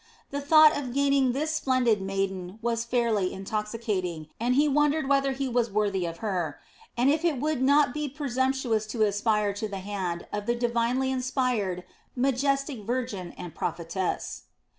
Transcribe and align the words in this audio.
The 0.31 0.41
thought 0.41 0.75
of 0.75 0.95
gaining 0.95 1.31
this 1.31 1.53
splendid 1.53 2.01
maiden 2.01 2.57
was 2.63 2.85
fairly 2.85 3.31
intoxicating, 3.31 4.29
and 4.39 4.55
he 4.55 4.67
wondered 4.67 5.07
whether 5.07 5.31
he 5.33 5.47
was 5.47 5.69
worthy 5.69 6.07
of 6.07 6.17
her, 6.25 6.57
and 6.97 7.11
if 7.11 7.23
it 7.23 7.39
would 7.39 7.61
not 7.61 7.93
be 7.93 8.09
presumptuous 8.09 8.87
to 8.87 9.03
aspire 9.03 9.53
to 9.53 9.67
the 9.67 9.77
hand 9.77 10.25
of 10.33 10.47
the 10.47 10.55
divinely 10.55 11.11
inspired, 11.11 11.83
majestic 12.15 12.79
virgin 12.81 13.33
and 13.37 13.53
prophetess. 13.53 14.45